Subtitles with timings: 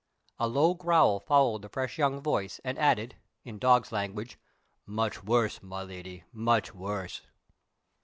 [0.39, 4.39] A low growl followed the fresh young voice, and added (in dog's language),
[4.87, 7.21] "Much worse, my Lady much worse!"